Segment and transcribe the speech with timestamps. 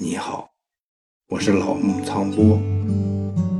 [0.00, 0.48] 你好，
[1.26, 2.56] 我是老木苍波，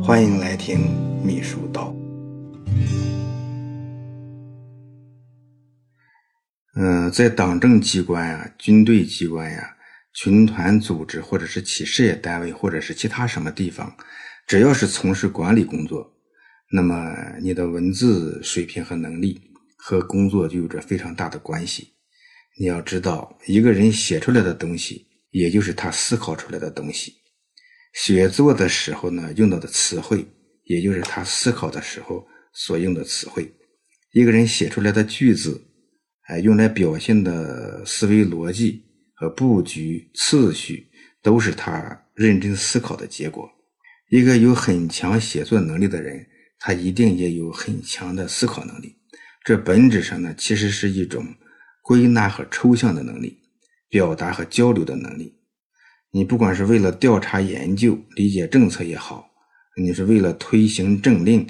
[0.01, 0.79] 欢迎来听
[1.21, 1.93] 秘书道。
[6.77, 9.77] 嗯，在党政机关呀、军队机关呀、
[10.15, 13.93] 群团组织，或者是企事业单位，或者是其他什么地方，
[14.47, 16.09] 只要是从事管理工作，
[16.71, 19.41] 那么你的文字水平和能力
[19.77, 21.95] 和工作就有着非常大的关系。
[22.61, 25.08] 你要知道，一个人写出来的东西。
[25.39, 27.15] 也就是他思考出来的东西，
[27.95, 30.27] 写作的时候呢，用到的词汇，
[30.65, 33.55] 也就是他思考的时候所用的词汇。
[34.13, 35.63] 一个人写出来的句子，
[36.27, 40.91] 哎，用来表现的思维逻辑和布局次序，
[41.23, 43.49] 都是他认真思考的结果。
[44.11, 46.27] 一个有很强写作能力的人，
[46.59, 48.97] 他一定也有很强的思考能力。
[49.45, 51.25] 这本质上呢，其实是一种
[51.83, 53.38] 归纳和抽象的能力。
[53.89, 55.35] 表达和交流的能力，
[56.11, 59.31] 你不管是为了调查研究、理解政策也好，
[59.81, 61.47] 你是为了推行政令、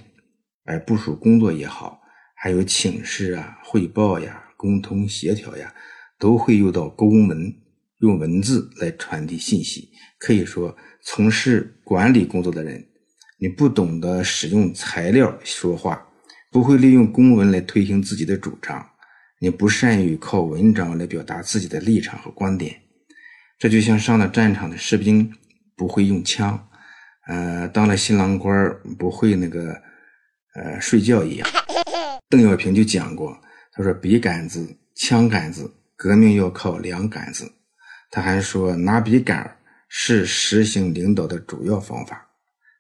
[0.64, 2.00] 哎部署工作也好，
[2.36, 5.74] 还有请示啊、汇报呀、沟通协调呀，
[6.18, 7.52] 都会用到公文，
[8.00, 9.90] 用文字来传递信息。
[10.18, 12.86] 可以说，从事管理工作的人，
[13.40, 16.06] 你不懂得使用材料说话，
[16.52, 18.84] 不会利用公文来推行自己的主张。
[19.40, 22.80] 你不善于靠文章来表达自己的立场和观点，
[23.56, 25.32] 这就像上了战场的士兵
[25.76, 26.68] 不会用枪，
[27.28, 29.80] 呃，当了新郎官不会那个
[30.54, 31.48] 呃睡觉一样。
[32.28, 33.40] 邓小平就讲过，
[33.72, 37.50] 他说笔杆子、枪杆子，革命要靠两杆子。
[38.10, 39.56] 他还说拿笔杆
[39.88, 42.28] 是实行领导的主要方法，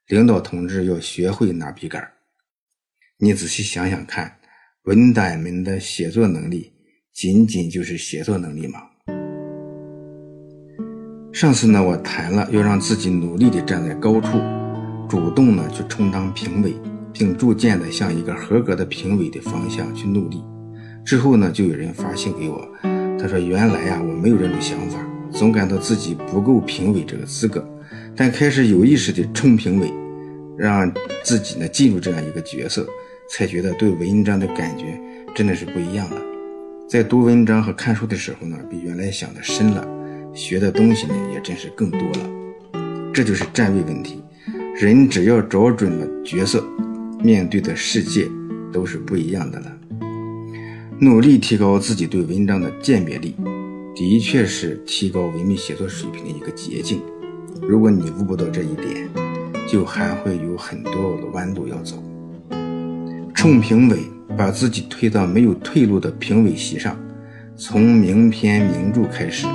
[0.08, 2.12] 领导同志要学会拿笔杆。
[3.18, 4.37] 你仔细想想看。
[4.88, 6.72] 文胆们的写作能力，
[7.12, 8.80] 仅仅就是写作能力吗？
[11.30, 14.38] 上次呢，我谈了要让自己努力地站在高处，
[15.06, 16.72] 主动呢去充当评委，
[17.12, 20.42] 并逐渐地向一个合格的评委的方向去努力。
[21.04, 22.66] 之后呢，就有人发信给我，
[23.20, 24.98] 他说：“原来呀，我没有这种想法，
[25.30, 27.62] 总感到自己不够评委这个资格，
[28.16, 29.92] 但开始有意识地冲评委，
[30.56, 30.90] 让
[31.22, 32.88] 自己呢进入这样一个角色。”
[33.30, 34.98] 才觉得对文章的感觉
[35.34, 36.20] 真的是不一样了。
[36.88, 39.86] 在读文章和看书的时候呢，比原来想的深了，
[40.32, 42.30] 学的东西呢也真是更多了。
[43.12, 44.22] 这就是站位问题。
[44.74, 46.64] 人只要找准了角色，
[47.22, 48.28] 面对的世界
[48.72, 49.78] 都是不一样的了。
[51.00, 53.36] 努力提高自己对文章的鉴别力，
[53.94, 57.02] 的确是提高文秘写作水平的一个捷径。
[57.60, 59.08] 如果你悟不到这一点，
[59.66, 62.02] 就还会有很多的弯路要走。
[63.38, 64.00] 冲评委，
[64.36, 66.98] 把自己推到没有退路的评委席上，
[67.56, 69.46] 从名篇名著开始，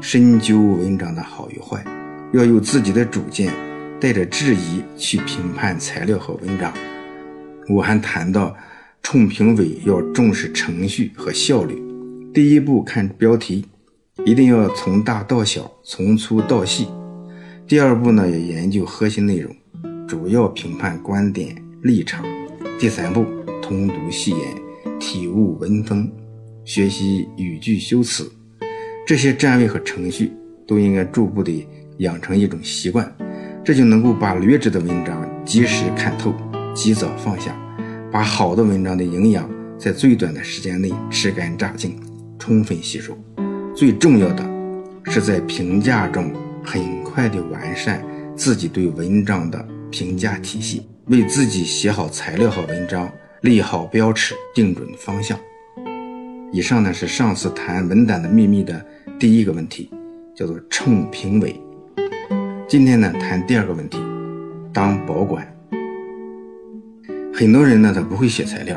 [0.00, 1.84] 深究文章的好与坏，
[2.32, 3.52] 要有自己的主见，
[4.00, 6.72] 带着质疑去评判材料和文章。
[7.68, 8.56] 我还谈到，
[9.02, 11.82] 冲评委要重视程序和效率。
[12.32, 13.66] 第一步看标题，
[14.24, 16.86] 一定要从大到小，从粗到细。
[17.66, 19.52] 第二步呢，也研究核心内容，
[20.06, 22.24] 主要评判观点立场。
[22.78, 23.24] 第三步，
[23.62, 24.40] 通读细言，
[25.00, 26.10] 体悟文风，
[26.64, 28.30] 学习语句修辞，
[29.06, 30.32] 这些站位和程序
[30.66, 31.66] 都应该逐步的
[31.98, 33.10] 养成一种习惯，
[33.64, 36.34] 这就能够把劣质的文章及时看透，
[36.74, 37.56] 及早放下，
[38.12, 41.98] 把好的文章的营养在最短的时间内吃干榨净，
[42.38, 43.16] 充分吸收。
[43.74, 44.44] 最重要的
[45.04, 46.30] 是在评价中
[46.62, 48.04] 很快的完善
[48.36, 50.86] 自己对文章的评价体系。
[51.06, 53.08] 为自己写好材料和文章
[53.42, 55.38] 立好标尺，定准方向。
[56.52, 58.84] 以上呢是上次谈文胆的秘密的
[59.16, 59.88] 第一个问题，
[60.34, 61.54] 叫做称评委。
[62.66, 63.98] 今天呢谈第二个问题，
[64.72, 65.46] 当保管。
[67.32, 68.76] 很多人呢他不会写材料，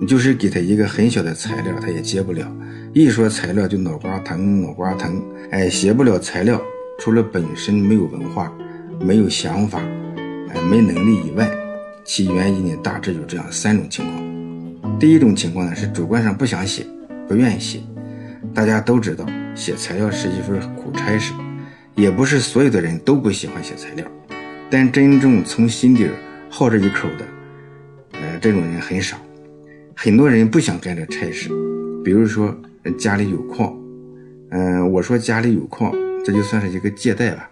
[0.00, 2.52] 你就是给他一个很小的材料，他也接不了。
[2.92, 5.22] 一说材料就脑瓜疼，脑瓜疼。
[5.52, 6.60] 哎，写不了材料，
[6.98, 8.52] 除了本身没有文化，
[8.98, 9.80] 没有想法。
[10.70, 11.50] 没能力以外，
[12.04, 14.98] 其原因呢大致有这样三种情况。
[14.98, 16.84] 第一种情况呢是主观上不想写，
[17.28, 17.80] 不愿意写。
[18.54, 21.32] 大家都知道，写材料是一份苦差事，
[21.94, 24.04] 也不是所有的人都不喜欢写材料。
[24.70, 26.08] 但真正从心底
[26.50, 27.24] 好这一口的，
[28.12, 29.16] 呃，这种人很少。
[29.94, 31.48] 很多人不想干这差事，
[32.04, 32.56] 比如说
[32.98, 33.76] 家里有矿，
[34.50, 35.92] 嗯，我说家里有矿，
[36.24, 37.50] 这就算是一个借贷吧。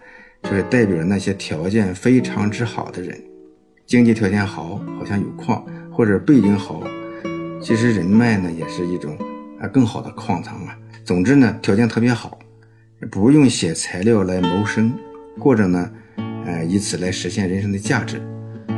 [0.49, 3.21] 就是代表那些条件非常之好的人，
[3.85, 5.61] 经济条件好，好像有矿，
[5.91, 6.81] 或者背景好，
[7.61, 9.17] 其实人脉呢也是一种
[9.59, 10.77] 啊更好的矿藏啊。
[11.03, 12.39] 总之呢，条件特别好，
[13.11, 14.93] 不用写材料来谋生，
[15.37, 15.91] 或者呢，
[16.45, 18.21] 呃，以此来实现人生的价值，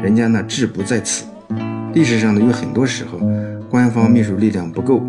[0.01, 1.23] 人家呢志不在此。
[1.93, 3.19] 历史上呢有很多时候，
[3.69, 5.03] 官方秘书力量不够，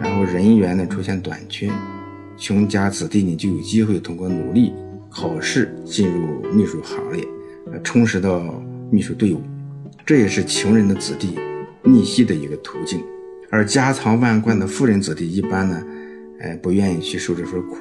[0.00, 1.68] 然后人员呢出现短缺，
[2.36, 4.72] 穷家子弟呢就有机会通过努力
[5.10, 7.26] 考试进入秘书行列，
[7.82, 9.40] 充实到秘书队伍，
[10.04, 11.38] 这也是穷人的子弟
[11.82, 13.02] 逆袭的一个途径。
[13.50, 15.82] 而家藏万贯的富人子弟一般呢，
[16.40, 17.78] 哎，不愿意去受这份苦。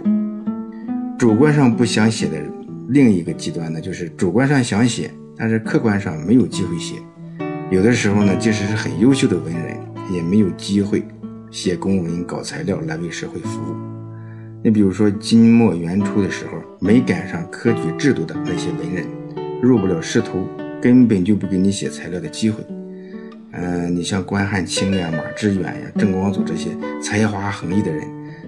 [1.18, 2.42] 主观上不想写的
[2.88, 6.96] 另一个极端呢，就是主观上想写，但是客观上没有机会写。
[7.70, 9.78] 有的时候呢，即使是很优秀的文人，
[10.14, 11.06] 也没有机会
[11.52, 13.97] 写公文、搞材料来为社会服务。
[14.64, 19.06] 你比如说金末元初的时候，没赶上科举制度的那些文人，
[19.62, 20.48] 入不了仕途，
[20.82, 22.64] 根本就不给你写材料的机会。
[23.52, 26.72] 嗯，你像关汉卿呀、马致远呀、郑光祖这些
[27.02, 28.04] 才华横溢的人。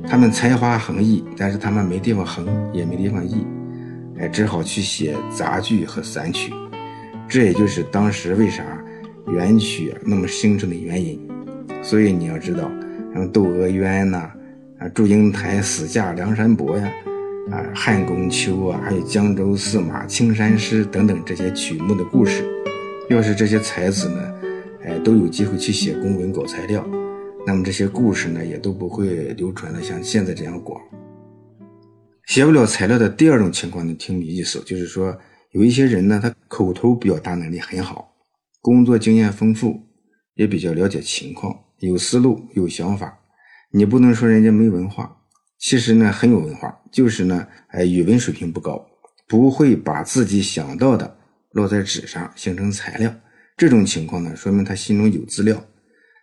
[0.07, 3.45] 他们才华横溢，但是他们没地方横，也没地方溢，
[4.17, 6.51] 哎，只好去写杂剧和散曲。
[7.27, 8.63] 这也就是当时为啥
[9.27, 11.19] 元曲那么兴盛的原因。
[11.83, 12.69] 所以你要知道，
[13.13, 14.29] 像《窦娥冤》呐，
[14.79, 16.89] 啊，《祝英台死嫁梁山伯》呀，
[17.51, 22.45] 啊，《汉宫秋》啊，还有《江州司马青衫诗》等等这些曲目的故事，
[23.09, 24.33] 要是这些才子呢，
[24.85, 26.87] 哎，都有机会去写公文搞材料。
[27.45, 30.81] 那么这些故事呢，也都不会流传的像现在这样广。
[32.27, 35.17] 写不了材料的第二种情况呢，挺有意思，就是说
[35.51, 38.13] 有一些人呢，他口头表达能力很好，
[38.61, 39.77] 工作经验丰富，
[40.35, 43.17] 也比较了解情况，有思路，有想法。
[43.71, 45.17] 你不能说人家没文化，
[45.57, 48.85] 其实呢很有文化，就是呢，哎，语文水平不高，
[49.27, 51.17] 不会把自己想到的
[51.51, 53.13] 落在纸上形成材料。
[53.55, 55.65] 这种情况呢，说明他心中有资料，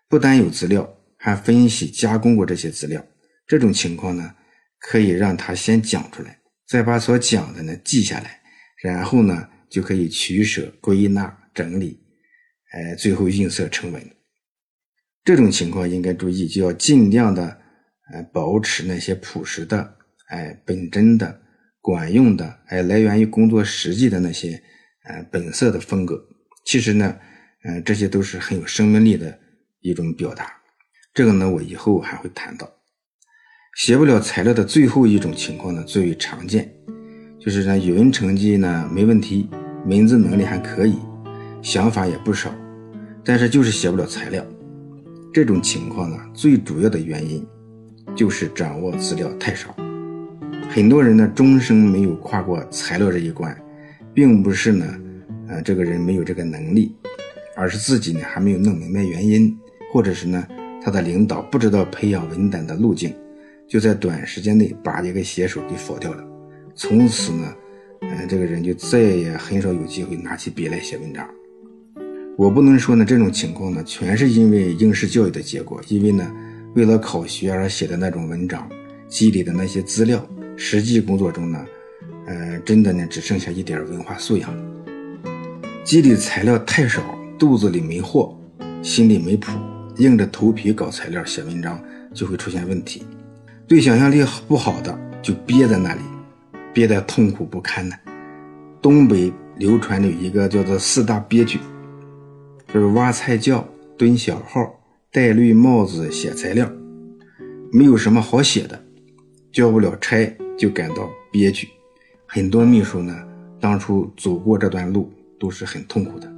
[0.09, 0.93] 不单有资料。
[1.19, 3.05] 还分析加工过这些资料，
[3.49, 4.35] 这种情况呢，
[4.79, 6.39] 可以让他先讲出来，
[6.69, 8.39] 再把所讲的呢记下来，
[8.83, 11.99] 然后呢就可以取舍、归纳、整理，
[12.71, 14.16] 哎，最后映色成文。
[15.27, 17.59] 这种情况应该注意，就要尽量的，
[18.13, 19.97] 呃，保持那些朴实的、
[20.29, 21.41] 哎，本真的、
[21.81, 24.63] 管用的、哎，来源于工作实际的那些，
[25.03, 26.17] 呃，本色的风格。
[26.65, 27.17] 其实呢，
[27.65, 29.37] 嗯，这些都是很有生命力的
[29.81, 30.49] 一种表达。
[31.13, 32.71] 这个呢，我以后还会谈到。
[33.77, 36.73] 写不了材料的最后一种情况呢，最为常见，
[37.41, 39.51] 就是呢，语文成绩呢没问题，
[39.87, 40.97] 文字能力还可以，
[41.63, 42.55] 想法也不少，
[43.25, 44.47] 但是就是写不了材料。
[45.37, 47.47] 这种情况呢，最主要的原因
[48.15, 49.77] 就是掌握资料太少。
[50.71, 53.55] 很多人呢，终生没有跨过材料这一关，
[54.15, 54.87] 并不是呢，
[55.47, 56.97] 呃，这个人没有这个能力，
[57.55, 59.55] 而是自己呢还没有弄明白原因，
[59.93, 60.43] 或者是呢。
[60.83, 63.15] 他的领导不知道培养文胆的路径，
[63.69, 66.25] 就在短时间内把一个写手给否掉了。
[66.75, 67.55] 从此呢，
[68.01, 71.29] 嗯，这个人就再也很少有机会拿起笔来写文章。
[72.39, 75.81] 我不能说呢，这种情况呢，全是因为应试教育的结果。
[75.89, 76.31] 因为呢，
[76.75, 78.69] 为了考学而写的那种文章，
[79.09, 80.23] 积累的那些资料，
[80.55, 81.65] 实际工作中呢，
[82.27, 84.63] 呃，真的呢，只剩下一点文化素养了。
[85.83, 87.03] 积累材料太少，
[87.39, 88.39] 肚子里没货，
[88.83, 89.53] 心里没谱。
[89.97, 91.83] 硬着头皮搞材料写文章
[92.13, 93.03] 就会出现问题，
[93.67, 96.01] 对想象力不好的就憋在那里，
[96.75, 97.97] 憋得痛苦不堪呢。
[98.83, 101.59] 东北流传着一个叫做四大憋屈，
[102.69, 104.81] 就是挖菜窖、蹲小号、
[105.13, 106.71] 戴绿帽子写材料，
[107.73, 108.83] 没有什么好写的，
[109.53, 111.69] 交不了差就感到憋屈。
[112.27, 113.17] 很多秘书呢，
[113.61, 116.31] 当初走过这段路都是很痛苦的。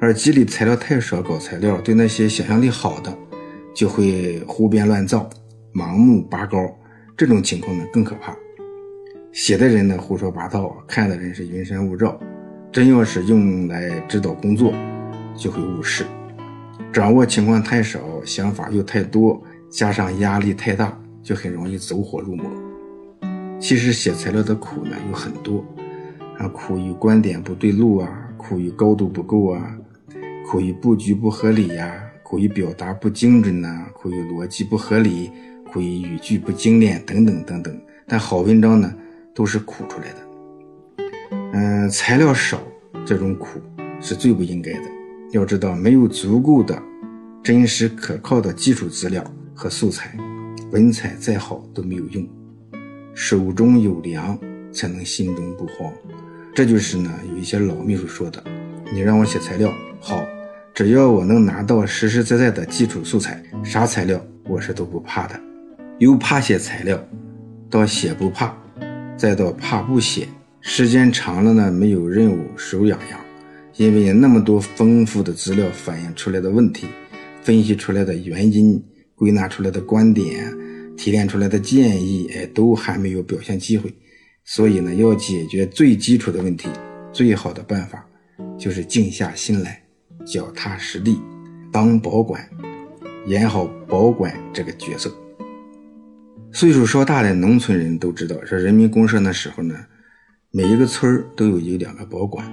[0.00, 3.16] 而积累材料太少，搞材料对那些想象力好的，
[3.74, 5.30] 就会胡编乱造、
[5.72, 6.58] 盲目拔高。
[7.16, 8.36] 这种情况呢更可怕。
[9.32, 12.20] 写的人呢胡说八道，看的人是云山雾罩。
[12.72, 14.70] 真要是用来指导工作，
[15.36, 16.04] 就会误事。
[16.92, 22.50] 掌握情况太少，想法又太多，加上压力太大，就很容易走火入魔。
[23.58, 25.64] 其实写材料的苦呢有很多，
[26.38, 29.76] 啊，苦于观点不对路啊，苦于高度不够啊。
[30.48, 35.30] 苦于布局不合理呀，苦于表达不精准呐，苦于逻辑不合理，
[35.72, 37.80] 苦于语句不精炼等等等等。
[38.06, 38.94] 但好文章呢，
[39.34, 40.16] 都是苦出来的。
[41.52, 42.62] 嗯，材料少
[43.04, 43.60] 这种苦
[44.00, 44.95] 是最不应该的。
[45.32, 46.80] 要知道，没有足够的
[47.42, 50.16] 真实可靠的基础资料和素材，
[50.72, 52.26] 文采再好都没有用。
[53.14, 54.38] 手中有粮，
[54.72, 55.92] 才能心中不慌。
[56.54, 58.42] 这就是呢，有一些老秘书说的
[58.92, 60.24] ：“你让我写材料，好。”
[60.74, 65.40] 只要我能拿到实实在在的基础素材，啥材料我是都不怕的。
[65.98, 67.02] 由怕写材料
[67.70, 68.54] 到写不怕
[69.16, 70.28] 再到怕不写，
[70.60, 73.18] 时间长了呢，没有任务手痒痒，
[73.76, 76.86] 因为那么多丰富的资料反映出来的问题，
[77.42, 78.82] 分析出来的原因，
[79.14, 80.50] 归纳出来的观点，
[80.96, 83.92] 提炼出来的建议，哎，都还没有表现机会。
[84.44, 86.70] 所以呢，要解决最基础的问题，
[87.12, 88.02] 最好的办法
[88.58, 89.82] 就是静下心来，
[90.24, 91.20] 脚踏实地，
[91.70, 92.48] 当保管，
[93.26, 95.12] 演好保管这个角色。
[96.50, 99.74] 岁数稍大的农村人都知道，说人民公社那时候呢，
[100.50, 102.50] 每一个村都有一两个保管。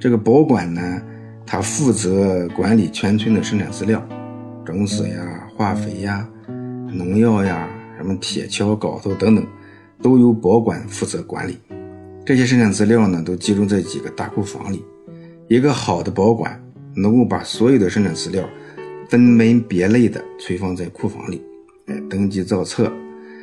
[0.00, 1.02] 这个保管呢，
[1.44, 4.00] 他负责管理全村的生产资料，
[4.64, 6.28] 种子呀、化肥呀、
[6.92, 9.44] 农药呀、什么铁锹、镐头等等，
[10.00, 11.58] 都由保管负责管理。
[12.24, 14.84] 这些生产资料呢，都集中在几个大库房里。
[15.48, 16.62] 一个好的保管
[16.94, 18.46] 能够把所有的生产资料
[19.08, 21.42] 分门别类的存放在库房里，
[21.86, 22.92] 哎，登记造册。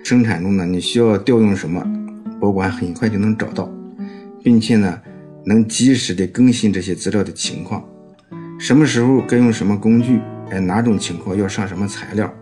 [0.03, 1.83] 生产中呢，你需要调用什么，
[2.39, 3.67] 保管很快就能找到，
[4.43, 5.01] 并且呢，
[5.45, 7.83] 能及时的更新这些资料的情况。
[8.59, 10.19] 什么时候该用什么工具？
[10.49, 12.33] 哎，哪种情况要上什么材料？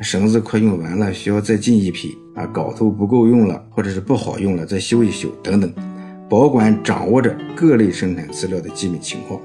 [0.00, 2.46] 绳子快用完了，需要再进一批啊？
[2.46, 5.72] 镐头不够用了，或者是不好用了，再修一修等等。
[6.28, 9.40] 保管掌握着各类生产资料的基本情况，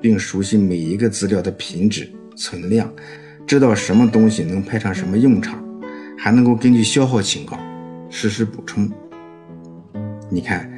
[0.00, 2.92] 并熟悉每一个资料的品质、存量，
[3.46, 5.62] 知道什么东西能派上什么用场。
[6.18, 7.60] 还能够根据消耗情况
[8.08, 8.90] 实时补充。
[10.30, 10.68] 你看，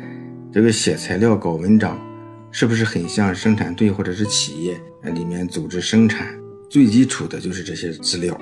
[0.50, 1.98] 这个写材料、搞文章，
[2.50, 4.80] 是不是很像生产队或者是企业
[5.12, 6.34] 里面组织生产？
[6.70, 8.38] 最基础的就是这些资料。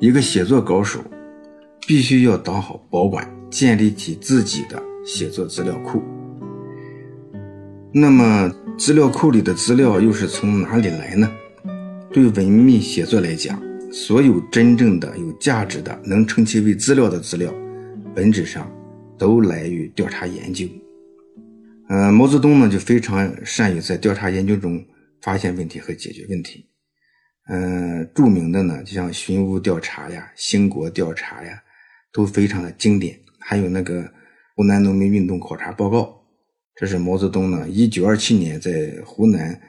[0.00, 1.00] 一个写作高手，
[1.86, 6.02] 必须要当好保管，建立起自己的写作资料库。
[7.92, 11.30] 那么，资料库里的资料又是从哪里来呢？
[12.12, 13.62] 对文秘写作来讲，
[13.92, 17.54] 所有真正的有价值的、能称其为资料的资料，
[18.14, 18.68] 本质上
[19.16, 20.66] 都来于调查研究。
[21.88, 24.84] 呃，毛泽东呢就非常善于在调查研究中
[25.22, 26.68] 发现问题和解决问题。
[27.48, 31.62] 嗯，著名的呢就像寻乌调查呀、兴国调查呀，
[32.12, 33.16] 都非常的经典。
[33.38, 34.02] 还有那个
[34.56, 36.12] 湖南农民运动考察报告，
[36.74, 39.60] 这是毛泽东呢一九二七年在湖南，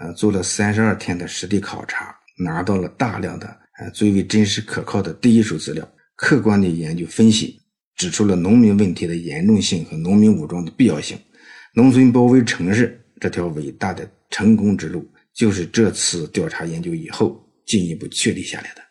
[0.00, 3.46] 呃做了三十二天的实地考察，拿到了大量的
[3.78, 3.88] 呃。
[3.90, 7.60] 最为真实可靠的第一手资料，客观的研究分析，
[7.94, 11.16] 指出了农民问题的严重性和农民武装的必要性。
[11.74, 18.82] 农村包围城市这条伟大的成功之路，就是这次调查研究以后进一步确立下来的。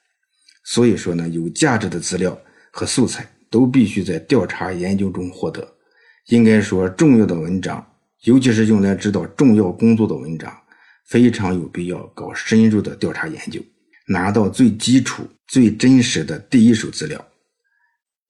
[0.64, 2.40] 所以说呢，有价值的资料
[2.72, 5.76] 和素材都必须在调查研究中获得。
[6.28, 7.86] 应该说，重要的文章，
[8.24, 10.56] 尤其是用来指导重要工作的文章，
[11.08, 13.60] 非常有必要搞深入的调查研究。
[14.08, 17.24] 拿到最基础、最真实的第一手资料，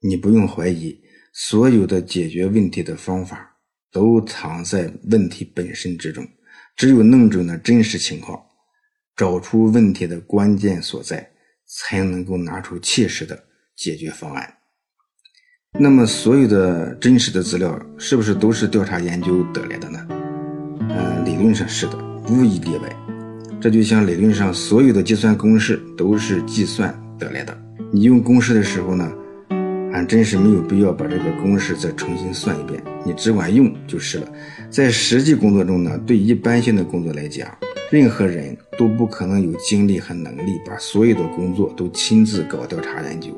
[0.02, 0.98] 你不用怀疑，
[1.34, 3.49] 所有的解决问题的方法
[3.92, 6.28] 都藏在问题本身之中。
[6.76, 8.42] 只有弄准了真实情况，
[9.16, 11.30] 找出问题的关键所在，
[11.66, 13.38] 才能够拿出切实的
[13.76, 14.54] 解决方案。
[15.80, 20.08] 那么，所有的真实的资料是不是都是调查研究得来的呢？
[20.90, 21.98] 嗯，理论上是的，
[22.30, 22.96] 无一例外。
[23.62, 27.56] 这就像理论上所有的计算公式都是计算得来的。
[27.92, 29.12] 你用公式的时候呢，
[29.92, 34.32] 还真是没有必要把这个公式再重新算一遍，你只管用就是了。
[34.70, 37.50] 在实际工作中呢，对一般性的工作来讲，
[37.92, 43.30] 任何人都不可能有精力和能力把所有的工作都亲自搞调查研究。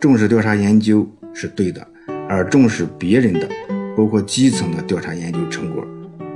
[0.00, 1.86] 重视调查研究是对的，
[2.28, 3.48] 而重视别人的，
[3.96, 5.84] 包括基层的调查研究成果，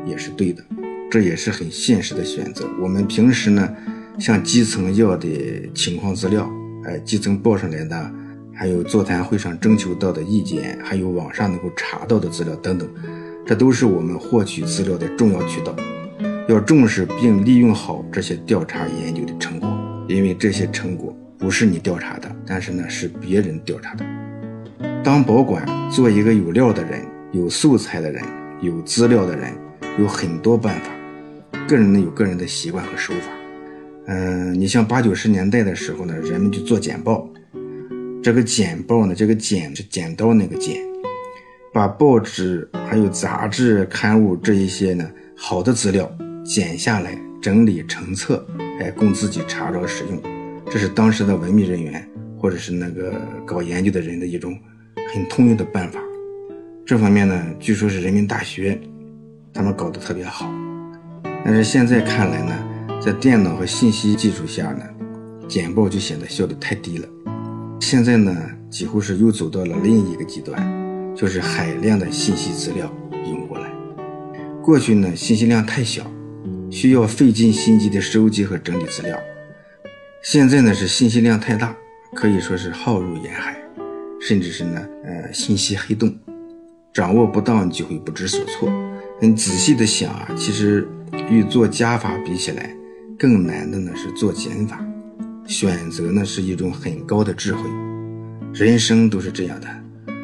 [0.04, 0.62] 也是对的。
[1.08, 2.68] 这也是很现实的选择。
[2.82, 3.72] 我们平时呢，
[4.18, 5.28] 向基层要的
[5.72, 6.50] 情况资料，
[6.84, 8.12] 哎，基层报上来的，
[8.56, 12.88] 还有座谈会上征求到的意见，还有网上能够查到的资料等等，
[13.46, 15.76] 这都是我们获取资料的重要渠道。
[16.48, 19.68] 要重视并利用好这些调查研究的成果，
[20.08, 24.04] 因为这些成果不是你调查的，但是呢是别人调查的。
[25.04, 28.24] 当保管，做一个有料的人，有素材的人，
[28.62, 29.52] 有资料的人，
[29.98, 30.90] 有很多办法。
[31.68, 33.28] 个人呢有个人的习惯和手法，
[34.06, 37.28] 嗯，你像八九十年代的时候呢，人们就做简报。
[38.26, 40.82] 这个简报呢，这个剪是剪刀那个剪，
[41.72, 46.12] 把报纸还有杂志刊物这一些呢好的资料
[46.44, 48.44] 剪下来，整理成册，
[48.80, 50.20] 哎，供自己查找使用。
[50.68, 52.04] 这是当时的文秘人员
[52.36, 53.14] 或者是那个
[53.46, 54.58] 搞研究的人的一种
[55.14, 56.00] 很通用的办法。
[56.84, 58.76] 这方面呢，据说是人民大学
[59.54, 60.52] 他们搞得特别好。
[61.44, 64.84] 但是现在看来呢，在电脑和信息技术下呢，
[65.46, 67.08] 简报就显得效率太低了。
[67.80, 68.34] 现在呢，
[68.68, 73.70] 几乎是又走到了另一个极端，就是海量的信息资料涌过来。
[74.62, 76.10] 过去呢，信息量太小，
[76.70, 79.16] 需要费尽心机的收集和整理资料；
[80.22, 81.76] 现在呢，是信息量太大，
[82.14, 83.56] 可以说是浩如烟海，
[84.20, 86.12] 甚至是呢，呃，信息黑洞，
[86.92, 88.68] 掌握不当就会不知所措。
[89.20, 90.88] 很仔细的想啊，其实
[91.30, 92.74] 与做加法比起来，
[93.16, 94.84] 更难的呢是做减法。
[95.46, 97.60] 选择呢是一种很高的智慧，
[98.52, 99.68] 人生都是这样的。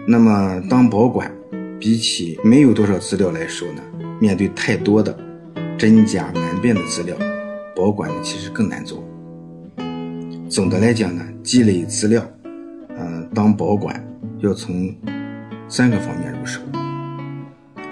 [0.07, 1.31] 那么当保管，
[1.79, 3.83] 比起没有多少资料来说呢，
[4.21, 5.17] 面对太多的
[5.79, 7.17] 真假难辨的资料，
[7.77, 9.03] 保管其实更难做。
[10.49, 12.29] 总的来讲呢，积累资料，
[12.97, 14.05] 呃，当保管
[14.41, 14.93] 要从
[15.69, 16.61] 三个方面入手。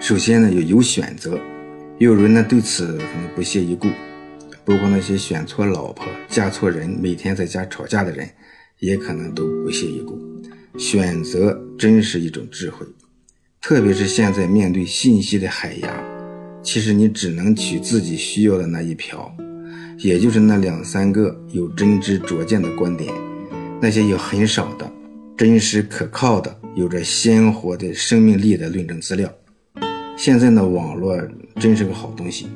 [0.01, 1.39] 首先呢，要有选择，
[1.99, 3.87] 有人呢对此可能不屑一顾。
[4.65, 8.29] 包括那些选错老婆、嫁错人、每天在家吵架的人，
[8.79, 10.19] 也可能都不屑一顾。
[10.79, 12.87] 选择真是一种智慧，
[13.61, 15.91] 特别是现在面对信息的海洋，
[16.63, 19.35] 其实你只能取自己需要的那一瓢，
[19.99, 23.13] 也就是那两三个有真知灼见的观点，
[23.81, 24.91] 那些有很少的
[25.37, 29.31] 真实可靠的、有着鲜活的生命力的论证资料。
[30.17, 31.19] 现在呢，网络
[31.57, 32.47] 真是个好东西。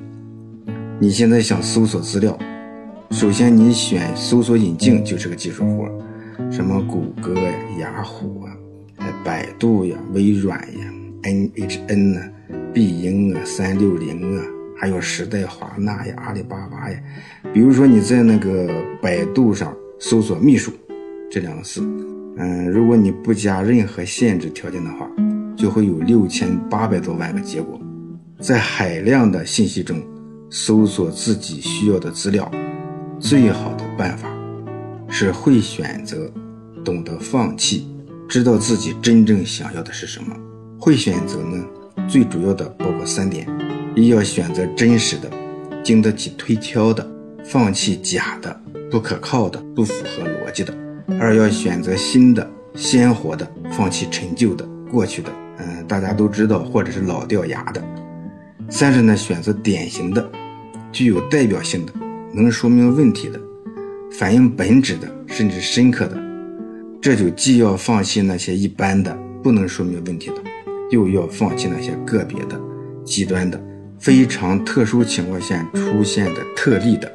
[1.00, 2.38] 你现在想搜索资料，
[3.10, 5.90] 首先你选搜索引擎就是个技术活，
[6.52, 8.54] 什么谷歌呀、雅虎啊、
[9.24, 10.92] 百度呀、微软呀、
[11.24, 12.28] NHN 啊、
[12.72, 14.44] 必应啊、三六零啊，
[14.78, 16.98] 还有时代华纳呀、阿里巴巴呀。
[17.52, 18.72] 比如说你在那个
[19.02, 20.72] 百度上搜索“秘书”
[21.28, 21.80] 这两个字，
[22.38, 25.10] 嗯，如果你不加任何限制条件的话，
[25.56, 27.80] 就会有六千八百多万个结果，
[28.38, 30.00] 在海量的信息中。
[30.56, 32.48] 搜索自己需要的资料，
[33.18, 34.28] 最好的办法
[35.08, 36.30] 是会选择，
[36.84, 37.88] 懂得放弃，
[38.28, 40.32] 知道自己真正想要的是什么。
[40.78, 41.64] 会选择呢，
[42.06, 43.48] 最主要的包括三点：
[43.96, 45.28] 一要选择真实的，
[45.82, 47.04] 经得起推敲的，
[47.44, 48.56] 放弃假的、
[48.88, 50.72] 不可靠的、不符合逻辑的；
[51.18, 57.82] 二要选择新的、鲜活的，放弃陈旧的、过去的，嗯，大家都知道或者是老掉牙的；
[58.70, 60.30] 三是呢，选择典型的。
[60.94, 61.92] 具有代表性的、
[62.32, 63.40] 能说明问题的、
[64.12, 66.16] 反映本质的，甚至深刻的，
[67.02, 70.36] 这就既要放弃那些一般的、不能说明问题的，
[70.92, 72.56] 又要放弃那些个别的、
[73.04, 73.60] 极端的、
[73.98, 77.12] 非常特殊情况下出现的特例的。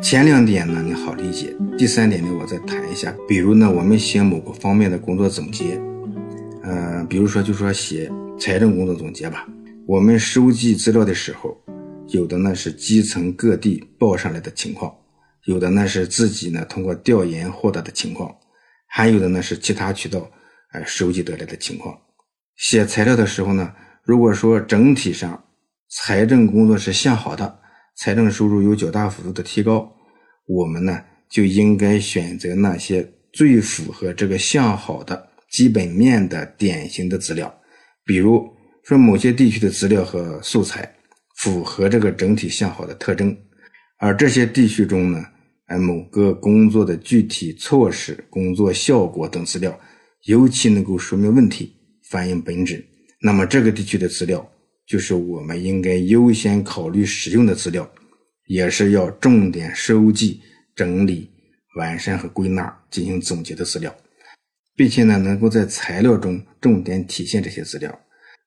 [0.00, 3.14] 前两点呢，你好理解；第三点呢，我再谈一下。
[3.28, 5.78] 比如呢，我们写某个方面的工作总结，
[6.62, 9.46] 呃，比如说就说写财政工作总结吧，
[9.84, 11.61] 我们收集资料的时候。
[12.12, 14.94] 有的呢是基层各地报上来的情况，
[15.46, 18.30] 有的呢是自己呢通过调研获得的情况，
[18.86, 20.30] 还有的呢是其他渠道
[20.72, 21.98] 呃收集得来的情况。
[22.56, 23.72] 写材料的时候呢，
[24.04, 25.42] 如果说整体上
[25.88, 27.60] 财政工作是向好的，
[27.96, 29.90] 财政收入有较大幅度的提高，
[30.46, 37.52] 我们呢就应该选择那些最符合这个向好的基本面的典型的资料，
[38.04, 38.46] 比如
[38.84, 40.94] 说某些地区的资料和素材。
[41.42, 43.36] 符合这个整体向好的特征，
[43.98, 45.20] 而这些地区中呢，
[45.66, 49.76] 哎，某个工作的具体措施、工作效果等资料，
[50.26, 51.74] 尤其能够说明问题、
[52.08, 52.86] 反映本质，
[53.20, 54.48] 那么这个地区的资料
[54.86, 57.90] 就是我们应该优先考虑使用的资料，
[58.46, 60.40] 也是要重点收集、
[60.76, 61.28] 整理、
[61.76, 63.92] 完善和归纳进行总结的资料，
[64.76, 68.00] 并且呢，能够在材料中重点体现这些资料，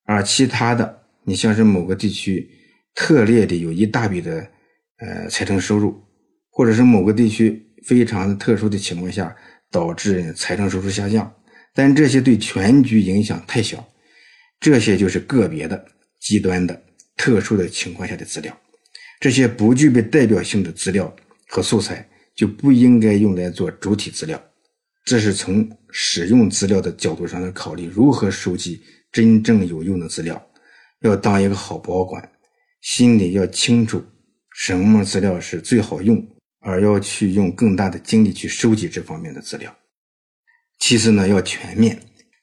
[0.06, 2.50] 而其他的，你像是某个地区。
[2.96, 4.50] 特列的有一大笔的
[4.98, 6.02] 呃财政收入，
[6.50, 9.36] 或者是某个地区非常特殊的情况下
[9.70, 11.32] 导致财政收入下降，
[11.74, 13.86] 但这些对全局影响太小，
[14.60, 15.86] 这些就是个别的
[16.22, 16.82] 极端的
[17.18, 18.58] 特殊的情况下的资料，
[19.20, 21.14] 这些不具备代表性的资料
[21.50, 24.42] 和素材就不应该用来做主体资料。
[25.04, 28.82] 这是从使用资料的角度上来考虑如何收集
[29.12, 30.42] 真正有用的资料，
[31.02, 32.28] 要当一个好保管。
[32.86, 34.06] 心里要清楚
[34.56, 36.24] 什么资料是最好用，
[36.60, 39.76] 而要去用更大的精力去收集这方面的资料。
[40.78, 42.00] 其次呢，要全面，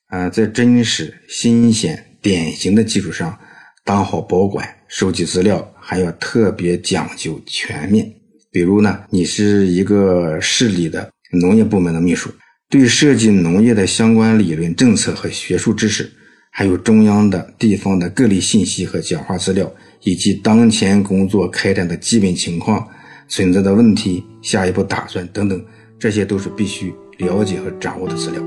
[0.09, 3.39] 啊，在真实、新鲜、典型的基础上，
[3.85, 8.13] 当好保管、收集资料，还要特别讲究全面。
[8.51, 12.29] 比如呢，你是一个市里的农业部门的秘书，
[12.69, 16.11] 对涉及农业的相关理论、政策和学术知识，
[16.51, 19.73] 还有中央的、地方的各类信息和讲话资料。
[20.03, 22.87] 以及当前工作开展的基本情况、
[23.29, 25.65] 存在的问题、下一步打算等等，
[25.99, 28.43] 这些都是必须了解和掌握的资料。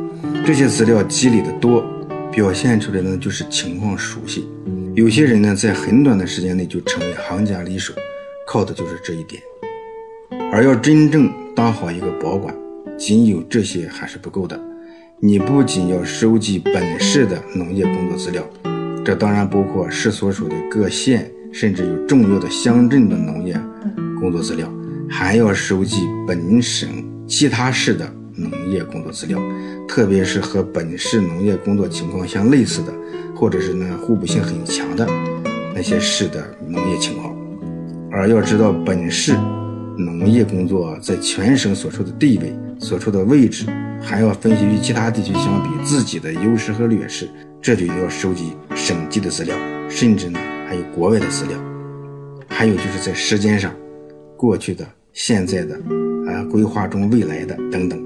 [0.45, 1.83] 这些资料积累的多，
[2.31, 4.47] 表现出来的就是情况熟悉。
[4.95, 7.93] 有些人呢，在很短的时间内就成为行家里手，
[8.47, 9.41] 靠的就是这一点。
[10.51, 12.53] 而要真正当好一个保管，
[12.97, 14.59] 仅有这些还是不够的。
[15.19, 18.43] 你不仅要收集本市的农业工作资料，
[19.03, 23.57] 这当然包括市所属的各县，甚至有重要的乡镇的农业
[24.19, 24.69] 工作资料，
[25.09, 26.89] 还要收集本省
[27.25, 29.39] 其他市的农业工作资料，
[29.87, 32.93] 特别是和本市农业工作情况相类似的，
[33.33, 35.07] 或者是呢互补性很强的
[35.73, 37.33] 那些市的农业情况。
[38.11, 39.33] 而要知道本市
[39.97, 43.65] 农业工作在全省所处的地位、所处的位置。
[44.01, 47.27] 还要分析与其他地区相比自己的优势和劣势，
[47.59, 49.55] 这就要收集省级的资料，
[49.89, 51.57] 甚至呢还有国外的资料，
[52.47, 53.73] 还有就是在时间上，
[54.35, 55.75] 过去的、现在的，
[56.27, 57.99] 啊规划中未来的等等，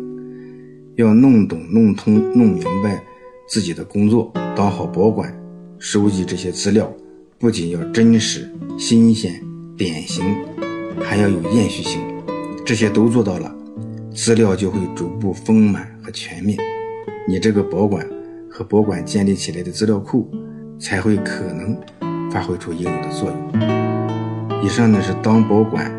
[0.95, 3.01] 要弄懂、弄通、弄明白
[3.47, 5.33] 自己的工作，当好保管，
[5.79, 6.91] 收集这些资料，
[7.37, 9.41] 不仅要真实、新鲜、
[9.77, 10.23] 典型，
[11.01, 12.01] 还要有延续性，
[12.65, 13.55] 这些都做到了。
[14.11, 16.57] 资料就会逐步丰满和全面，
[17.27, 18.05] 你这个保管
[18.49, 20.29] 和保管建立起来的资料库
[20.77, 21.77] 才会可能
[22.31, 24.63] 发挥出应有的作用。
[24.63, 25.91] 以上呢是当保管，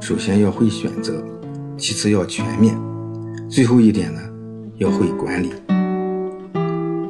[0.00, 1.22] 首先要会选择，
[1.76, 2.76] 其次要全面，
[3.48, 4.20] 最后一点呢
[4.76, 5.52] 要会管理。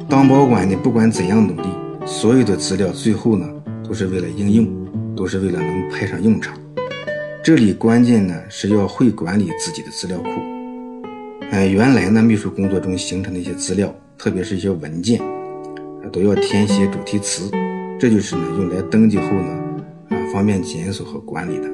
[0.07, 1.69] 当保管你不管怎样努力，
[2.05, 3.47] 所有的资料最后呢
[3.83, 4.67] 都是为了应用，
[5.15, 6.53] 都是为了能派上用场。
[7.43, 10.29] 这里关键呢是要会管理自己的资料库。
[11.49, 15.19] 呃，原来呢秘书工作中形成的一些资料，特别是一些文件，
[16.11, 17.49] 都要填写主题词，
[18.01, 19.59] 这就是呢用来登记后呢，
[20.09, 21.69] 啊方便检索和管理的。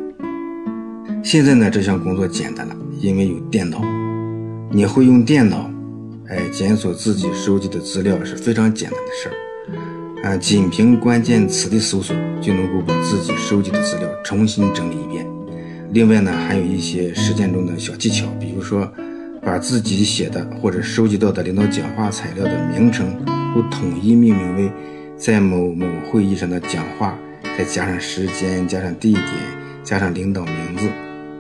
[1.24, 3.82] 现在呢这项工作简单了，因为有电脑，
[4.70, 5.72] 你会用电脑，
[6.28, 15.26] 哎检索自己收集的资料是非常简单的事儿，啊仅凭关键词的搜索就能够把自己收集的资料重新整理一遍。
[15.92, 18.92] 另外呢，还有一些实践中的小技巧，比如说，
[19.42, 23.16] 把自己写的或者收集到的领导讲话材料的名称
[23.56, 24.70] 都统一命名为
[25.18, 27.18] 在某某会议上的讲话，
[27.58, 29.26] 再加上时间、加上地点、
[29.84, 30.88] 加上领导名字，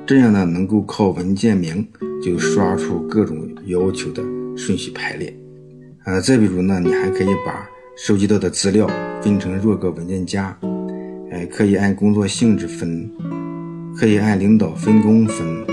[0.05, 1.87] 这样呢，能够靠文件名
[2.23, 3.37] 就刷出各种
[3.67, 4.23] 要求的
[4.57, 5.31] 顺序排列。
[6.03, 8.89] 啊，再比如呢，你还可以把收集到的资料
[9.21, 10.57] 分成若干文件夹，
[11.31, 13.09] 哎，可以按工作性质分。
[13.99, 15.65] 可以按领导分工分，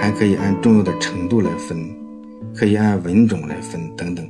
[0.00, 1.78] 还可以按重要的程度来分，
[2.52, 4.28] 可以按文种来分等等。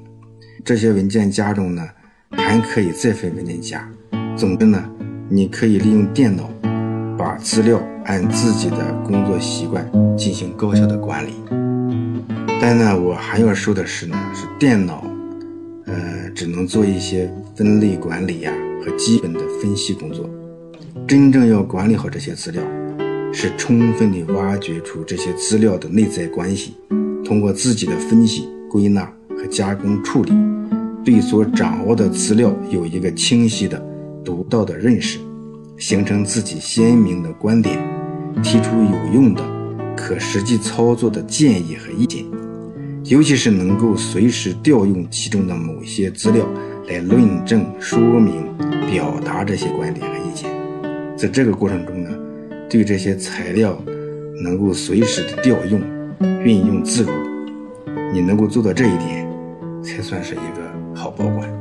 [0.66, 1.82] 这些文件夹中呢，
[2.30, 3.88] 还可以再分文件夹。
[4.36, 4.82] 总之呢，
[5.28, 6.50] 你可以利用电脑
[7.16, 11.32] 把资料按自己的工作习惯进行高效的管理。
[12.60, 15.04] 但呢，我还要说的是呢，是电脑，
[15.86, 18.52] 呃，只能做一些分类管理呀
[18.84, 20.28] 和基本的分析工作。
[21.06, 22.62] 真正要管理好这些资料。
[23.30, 26.74] 是充分地挖掘出这些资料的内在关系，
[27.22, 30.32] 通过自己的分析、归纳和加工处理，
[31.04, 33.82] 对所掌握的资料有一个清晰的、
[34.24, 35.18] 独到的认识，
[35.76, 37.78] 形成自己鲜明的观点，
[38.42, 39.42] 提出有用的、
[39.96, 42.24] 可实际操作的建议和意见，
[43.04, 46.46] 尤其是能够随时调用其中的某些资料
[46.88, 48.44] 来论证、说明、
[48.90, 50.50] 表达这些观点和意见。
[51.16, 52.10] 在这个过程中呢。
[52.70, 53.82] 对这些材料
[54.42, 55.80] 能够随时的调用、
[56.44, 57.10] 运用自如，
[58.12, 59.26] 你能够做到这一点，
[59.82, 60.67] 才算是一个
[60.98, 61.57] 好保管。